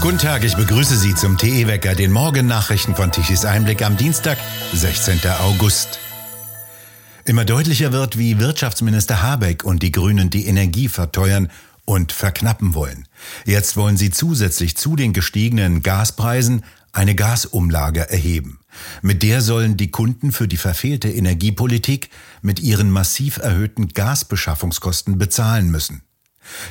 [0.00, 4.38] Guten Tag, ich begrüße Sie zum TE-Wecker, den Morgennachrichten von Tichys Einblick am Dienstag,
[4.72, 5.20] 16.
[5.40, 5.98] August.
[7.26, 11.50] Immer deutlicher wird, wie Wirtschaftsminister Habeck und die Grünen die Energie verteuern
[11.84, 13.08] und verknappen wollen.
[13.44, 18.58] Jetzt wollen sie zusätzlich zu den gestiegenen Gaspreisen eine Gasumlage erheben.
[19.02, 22.08] Mit der sollen die Kunden für die verfehlte Energiepolitik
[22.40, 26.02] mit ihren massiv erhöhten Gasbeschaffungskosten bezahlen müssen.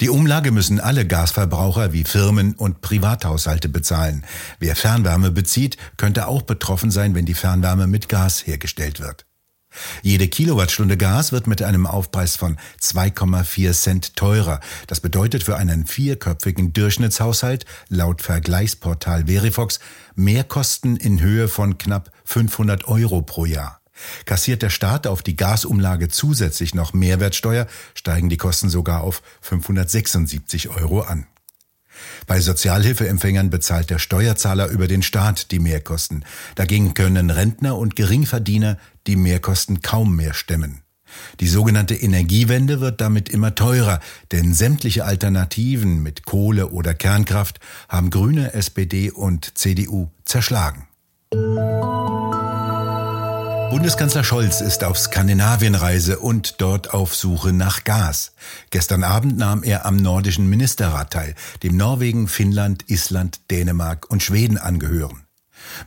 [0.00, 4.24] Die Umlage müssen alle Gasverbraucher wie Firmen und Privathaushalte bezahlen.
[4.58, 9.26] Wer Fernwärme bezieht, könnte auch betroffen sein, wenn die Fernwärme mit Gas hergestellt wird.
[10.02, 14.60] Jede Kilowattstunde Gas wird mit einem Aufpreis von 2,4 Cent teurer.
[14.86, 19.80] Das bedeutet für einen vierköpfigen Durchschnittshaushalt laut Vergleichsportal Verifox
[20.14, 23.80] Mehrkosten in Höhe von knapp 500 Euro pro Jahr.
[24.24, 30.68] Kassiert der Staat auf die Gasumlage zusätzlich noch Mehrwertsteuer, steigen die Kosten sogar auf 576
[30.68, 31.26] Euro an.
[32.26, 36.24] Bei Sozialhilfeempfängern bezahlt der Steuerzahler über den Staat die Mehrkosten.
[36.54, 40.80] Dagegen können Rentner und Geringverdiener die Mehrkosten kaum mehr stemmen.
[41.40, 44.00] Die sogenannte Energiewende wird damit immer teurer,
[44.32, 50.88] denn sämtliche Alternativen mit Kohle oder Kernkraft haben Grüne, SPD und CDU zerschlagen.
[53.74, 58.30] Bundeskanzler Scholz ist auf Skandinavienreise und dort auf Suche nach Gas.
[58.70, 64.58] Gestern Abend nahm er am nordischen Ministerrat teil, dem Norwegen, Finnland, Island, Dänemark und Schweden
[64.58, 65.24] angehören.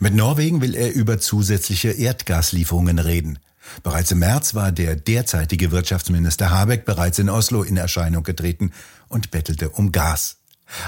[0.01, 3.39] Mit Norwegen will er über zusätzliche Erdgaslieferungen reden.
[3.83, 8.73] Bereits im März war der derzeitige Wirtschaftsminister Habeck bereits in Oslo in Erscheinung getreten
[9.07, 10.39] und bettelte um Gas.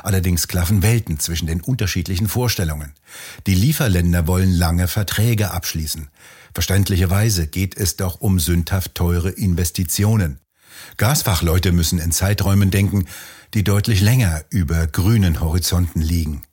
[0.03, 2.93] Allerdings klaffen Welten zwischen den unterschiedlichen Vorstellungen.
[3.47, 6.09] Die Lieferländer wollen lange Verträge abschließen.
[6.53, 10.39] Verständlicherweise geht es doch um sündhaft teure Investitionen.
[10.97, 13.05] Gasfachleute müssen in Zeiträumen denken,
[13.53, 16.43] die deutlich länger über grünen Horizonten liegen.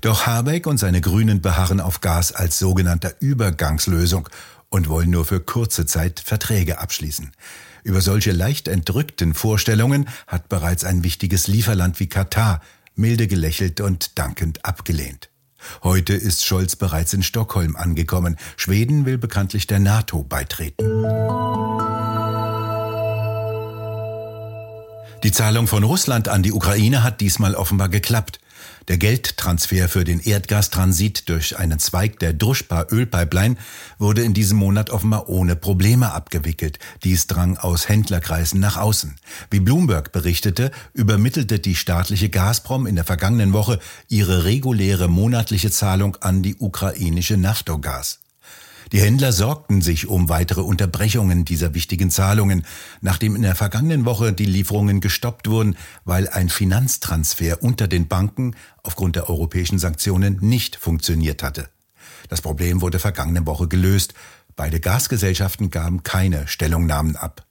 [0.00, 4.28] Doch Habeck und seine Grünen beharren auf Gas als sogenannter Übergangslösung
[4.68, 7.32] und wollen nur für kurze Zeit Verträge abschließen.
[7.84, 12.60] Über solche leicht entrückten Vorstellungen hat bereits ein wichtiges Lieferland wie Katar
[12.94, 15.30] milde gelächelt und dankend abgelehnt.
[15.82, 18.36] Heute ist Scholz bereits in Stockholm angekommen.
[18.56, 20.84] Schweden will bekanntlich der NATO beitreten.
[25.22, 28.40] Die Zahlung von Russland an die Ukraine hat diesmal offenbar geklappt.
[28.88, 33.56] Der Geldtransfer für den Erdgastransit durch einen Zweig der Druschba-Ölpipeline
[33.98, 36.78] wurde in diesem Monat offenbar ohne Probleme abgewickelt.
[37.04, 39.16] Dies drang aus Händlerkreisen nach außen.
[39.50, 43.78] Wie Bloomberg berichtete, übermittelte die staatliche Gazprom in der vergangenen Woche
[44.08, 48.18] ihre reguläre monatliche Zahlung an die ukrainische Naftogaz.
[48.92, 52.66] Die Händler sorgten sich um weitere Unterbrechungen dieser wichtigen Zahlungen,
[53.00, 58.54] nachdem in der vergangenen Woche die Lieferungen gestoppt wurden, weil ein Finanztransfer unter den Banken
[58.82, 61.70] aufgrund der europäischen Sanktionen nicht funktioniert hatte.
[62.28, 64.12] Das Problem wurde vergangene Woche gelöst.
[64.56, 67.46] Beide Gasgesellschaften gaben keine Stellungnahmen ab.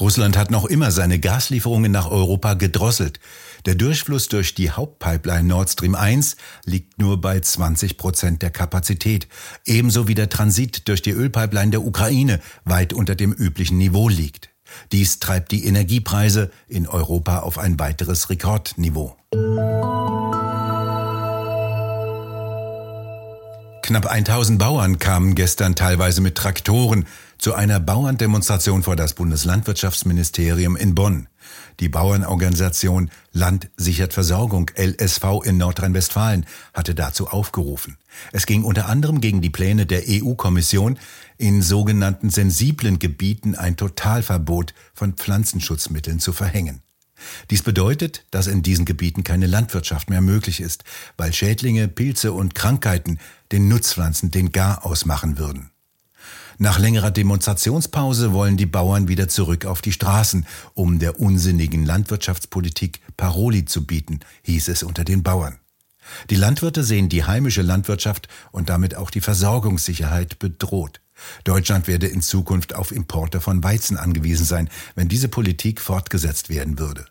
[0.00, 3.20] Russland hat noch immer seine Gaslieferungen nach Europa gedrosselt.
[3.64, 9.28] Der Durchfluss durch die Hauptpipeline Nord Stream 1 liegt nur bei 20 Prozent der Kapazität,
[9.64, 14.50] ebenso wie der Transit durch die Ölpipeline der Ukraine weit unter dem üblichen Niveau liegt.
[14.90, 19.16] Dies treibt die Energiepreise in Europa auf ein weiteres Rekordniveau.
[23.82, 27.04] Knapp 1000 Bauern kamen gestern teilweise mit Traktoren
[27.36, 31.28] zu einer Bauerndemonstration vor das Bundeslandwirtschaftsministerium in Bonn.
[31.80, 37.98] Die Bauernorganisation Land sichert Versorgung LSV in Nordrhein-Westfalen hatte dazu aufgerufen.
[38.30, 40.96] Es ging unter anderem gegen die Pläne der EU-Kommission,
[41.36, 46.82] in sogenannten sensiblen Gebieten ein Totalverbot von Pflanzenschutzmitteln zu verhängen.
[47.50, 50.84] Dies bedeutet, dass in diesen Gebieten keine Landwirtschaft mehr möglich ist,
[51.16, 53.18] weil Schädlinge, Pilze und Krankheiten
[53.50, 55.70] den Nutzpflanzen den Gar ausmachen würden.
[56.58, 63.00] Nach längerer Demonstrationspause wollen die Bauern wieder zurück auf die Straßen, um der unsinnigen Landwirtschaftspolitik
[63.16, 65.58] Paroli zu bieten, hieß es unter den Bauern.
[66.30, 71.00] Die Landwirte sehen die heimische Landwirtschaft und damit auch die Versorgungssicherheit bedroht.
[71.44, 76.78] Deutschland werde in Zukunft auf Importe von Weizen angewiesen sein, wenn diese Politik fortgesetzt werden
[76.78, 77.06] würde.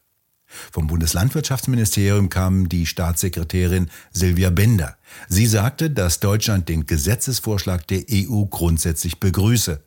[0.72, 4.98] Vom Bundeslandwirtschaftsministerium kam die Staatssekretärin Silvia Bender.
[5.28, 9.82] Sie sagte, dass Deutschland den Gesetzesvorschlag der EU grundsätzlich begrüße.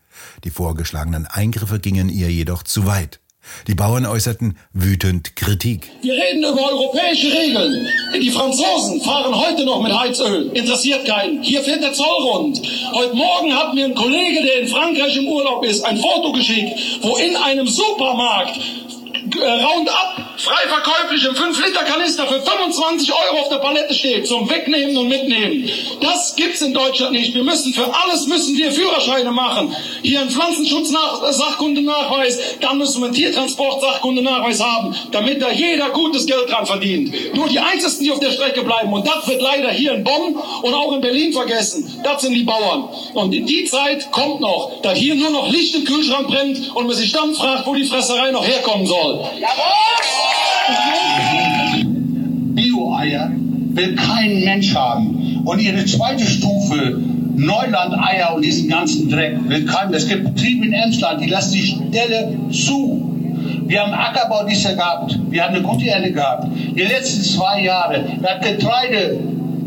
[0.45, 3.21] Die vorgeschlagenen Eingriffe gingen ihr jedoch zu weit.
[3.67, 5.91] Die Bauern äußerten wütend Kritik.
[6.03, 7.87] Wir reden über europäische Regeln.
[8.15, 10.51] Die Franzosen fahren heute noch mit Heizöl.
[10.55, 11.43] Interessiert keinen.
[11.43, 12.61] Hier fährt der Zoll rund.
[12.93, 16.73] Heute Morgen hat mir ein Kollege, der in Frankreich im Urlaub ist, ein Foto geschickt,
[17.03, 23.59] wo in einem Supermarkt äh, Roundup frei verkäuflich im 5-Liter-Kanister für 25 Euro auf der
[23.59, 25.71] Palette steht, zum Wegnehmen und Mitnehmen.
[26.01, 27.33] Das gibt's in Deutschland nicht.
[27.35, 29.73] Wir müssen für alles müssen wir Führerscheine machen.
[30.03, 36.67] Hier ein Pflanzenschutz-Sachkundenachweis, dann müssen wir einen Tiertransport-Sachkundenachweis haben, damit da jeder gutes Geld dran
[36.67, 37.35] verdient.
[37.35, 40.37] Nur die Einzigen, die auf der Strecke bleiben, und das wird leider hier in Bonn
[40.63, 42.89] und auch in Berlin vergessen, das sind die Bauern.
[43.15, 46.97] Und die Zeit kommt noch, da hier nur noch Licht im Kühlschrank brennt und man
[46.97, 49.21] sich dann fragt, wo die Fresserei noch herkommen soll.
[52.55, 53.31] Bio-Eier
[53.75, 55.43] will kein Mensch haben.
[55.45, 57.01] Und ihre zweite Stufe,
[57.37, 59.93] Neuland-Eier und diesen ganzen Dreck, will kein.
[59.93, 63.11] Es gibt Betriebe in Emsland, die lassen die Stelle zu.
[63.67, 65.19] Wir haben Ackerbau dieses Jahr gehabt.
[65.31, 66.49] Wir haben eine gute Ernte gehabt.
[66.55, 69.19] Die letzten zwei Jahre, das Getreide,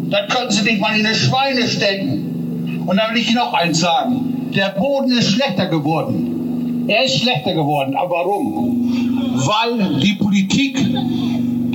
[0.09, 2.83] das könnten sie nicht mal in eine Schweine stecken.
[2.85, 4.51] Und dann will ich Ihnen noch eins sagen.
[4.55, 6.85] Der Boden ist schlechter geworden.
[6.87, 7.95] Er ist schlechter geworden.
[7.95, 9.06] Aber warum?
[9.45, 10.77] Weil die Politik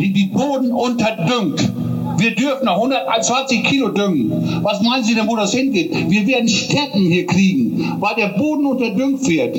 [0.02, 1.70] die, die Boden unterdüngt.
[2.18, 4.60] Wir dürfen noch 120 Kilo düngen.
[4.62, 6.10] Was meinen Sie denn, wo das hingeht?
[6.10, 9.56] Wir werden Städten hier kriegen, weil der Boden unterdüngt wird.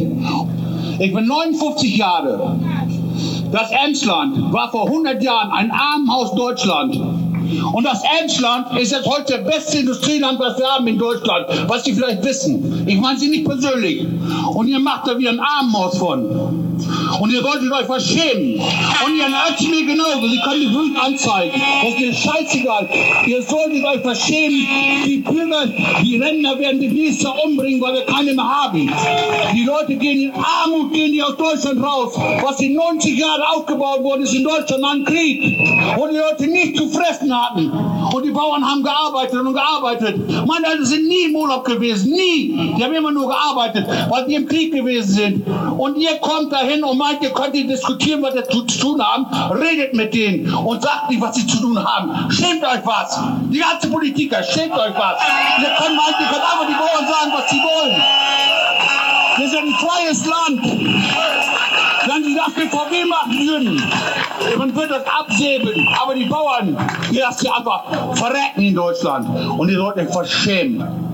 [0.99, 2.59] Ich bin 59 Jahre.
[3.51, 6.99] Das Emsland war vor 100 Jahren ein Armenhaus Deutschland.
[7.73, 11.83] Und das Emsland ist jetzt heute das beste Industrieland, was wir haben in Deutschland, was
[11.83, 12.83] Sie vielleicht wissen.
[12.87, 14.05] Ich meine Sie nicht persönlich.
[14.53, 16.62] Und ihr macht da wieder ein Armenhaus von.
[17.19, 18.59] Und ihr solltet euch was schämen.
[18.59, 20.27] Und ihr Özdemir genauso.
[20.27, 21.61] Sie können die Grünen anzeigen.
[21.81, 22.89] Das ist mir scheißegal.
[23.25, 24.67] Ihr solltet euch was schämen.
[25.05, 25.65] Die Bürger,
[26.01, 28.91] die Ränder werden die nächste umbringen, weil wir keine mehr haben.
[29.53, 32.13] Die Leute gehen in Armut, gehen die aus Deutschland raus.
[32.41, 35.41] Was in 90 Jahren aufgebaut wurde, ist in Deutschland ein Krieg.
[35.97, 37.71] Und die Leute nicht zu fressen hatten.
[38.13, 40.45] Und die Bauern haben gearbeitet und gearbeitet.
[40.45, 42.11] Meine Eltern sind nie im Urlaub gewesen.
[42.11, 42.73] Nie.
[42.77, 45.47] Die haben immer nur gearbeitet, weil die im Krieg gewesen sind.
[45.77, 49.25] Und ihr kommt dahin und meint, ihr könnt diskutieren, was ihr zu tun haben.
[49.51, 52.31] Redet mit denen und sagt nicht, was sie zu tun haben.
[52.31, 53.19] Schämt euch was.
[53.49, 55.17] Die ganze Politiker, schämt euch was.
[55.59, 58.03] Ihr könnt, meint, ihr könnt einfach die Bauern sagen, was sie wollen.
[59.37, 60.61] Wir sind ein freies Land.
[62.05, 62.73] Wenn sie das mit
[63.07, 63.83] machen würden,
[64.57, 65.87] man würde das absäbeln.
[66.01, 66.77] Aber die Bauern,
[67.11, 67.83] die lassen einfach
[68.15, 69.27] verrecken in Deutschland.
[69.57, 71.12] Und die sollten sich verschämen.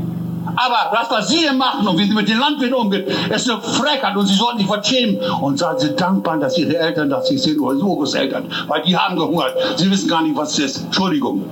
[0.55, 3.61] Aber das, was Sie hier machen und wie Sie mit den Landwirten umgehen, ist eine
[3.61, 5.19] Frechheit und Sie sollten sich verschämen.
[5.41, 8.97] Und seien Sie dankbar, dass Ihre Eltern das nicht sind oder Ihre Großeltern, weil die
[8.97, 9.55] haben gehungert.
[9.77, 10.85] Sie wissen gar nicht, was es ist.
[10.85, 11.45] Entschuldigung.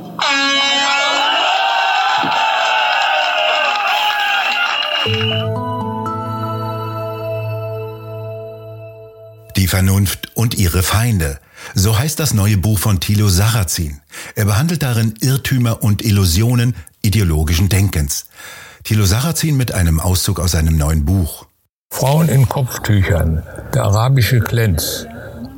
[9.56, 11.40] Die Vernunft und ihre Feinde.
[11.74, 14.02] So heißt das neue Buch von Thilo Sarrazin.
[14.36, 18.26] Er behandelt darin Irrtümer und Illusionen ideologischen Denkens.
[18.88, 21.46] Thilo Sarrazin mit einem Auszug aus seinem neuen Buch.
[21.92, 23.44] Frauen in Kopftüchern,
[23.74, 25.06] der arabische Klenz,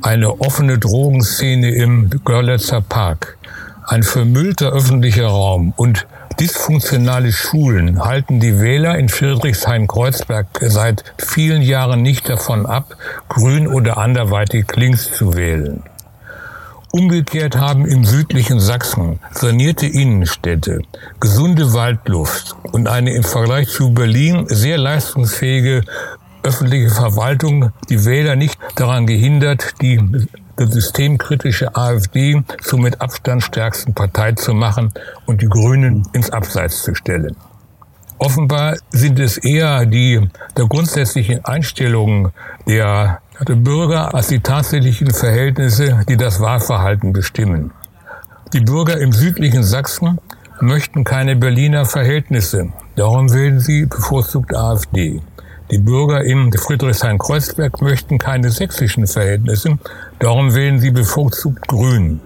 [0.02, 3.38] eine offene Drogenszene im Görlitzer Park,
[3.86, 6.08] ein vermüllter öffentlicher Raum und
[6.40, 12.96] dysfunktionale Schulen halten die Wähler in Friedrichshain-Kreuzberg seit vielen Jahren nicht davon ab,
[13.28, 15.84] grün oder anderweitig links zu wählen.
[16.92, 20.80] Umgekehrt haben im südlichen Sachsen sanierte Innenstädte,
[21.20, 25.82] gesunde Waldluft und eine im Vergleich zu Berlin sehr leistungsfähige
[26.42, 30.00] öffentliche Verwaltung die Wähler nicht daran gehindert, die
[30.56, 34.92] systemkritische AfD zur mit Abstand stärksten Partei zu machen
[35.26, 37.36] und die Grünen ins Abseits zu stellen.
[38.18, 42.32] Offenbar sind es eher die der grundsätzlichen Einstellungen
[42.66, 47.72] der der Bürger als die tatsächlichen Verhältnisse, die das Wahlverhalten bestimmen.
[48.52, 50.18] Die Bürger im südlichen Sachsen
[50.60, 52.68] möchten keine Berliner Verhältnisse.
[52.96, 55.20] Darum wählen sie bevorzugt AfD.
[55.70, 59.78] Die Bürger in Friedrichshain-Kreuzberg möchten keine sächsischen Verhältnisse.
[60.18, 62.20] Darum wählen sie bevorzugt Grün.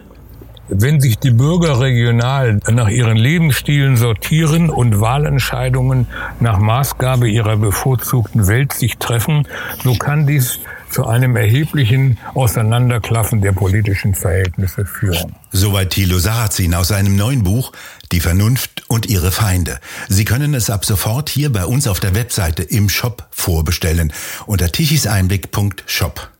[0.69, 6.07] Wenn sich die Bürger regional nach ihren Lebensstilen sortieren und Wahlentscheidungen
[6.41, 9.47] nach Maßgabe ihrer bevorzugten Weltsicht treffen,
[9.83, 10.59] so kann dies
[10.95, 15.35] zu einem erheblichen Auseinanderklaffen der politischen Verhältnisse führen.
[15.51, 17.73] Soweit Thilo Sarrazin aus seinem neuen Buch
[18.13, 19.81] Die Vernunft und ihre Feinde.
[20.09, 24.13] Sie können es ab sofort hier bei uns auf der Webseite im Shop vorbestellen
[24.47, 26.34] unter tichiseinblick.shop.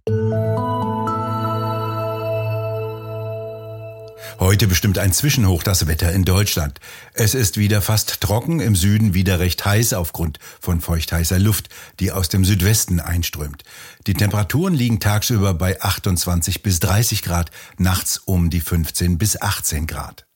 [4.41, 6.81] Heute bestimmt ein Zwischenhoch das Wetter in Deutschland.
[7.13, 11.69] Es ist wieder fast trocken, im Süden wieder recht heiß aufgrund von feuchtheißer Luft,
[12.01, 13.63] die aus dem Südwesten einströmt.
[14.09, 19.87] Die Temperaturen liegen tagsüber bei 28 bis 30 Grad, nachts um die 15 bis 18
[19.87, 20.27] Grad.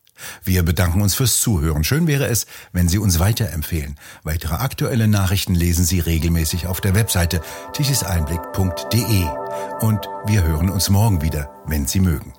[0.44, 1.84] Wir bedanken uns fürs Zuhören.
[1.84, 3.96] Schön wäre es, wenn Sie uns weiterempfehlen.
[4.22, 7.40] Weitere aktuelle Nachrichten lesen Sie regelmäßig auf der Webseite
[7.72, 9.26] tichiseinblick.de.
[9.80, 12.32] Und wir hören uns morgen wieder, wenn Sie mögen.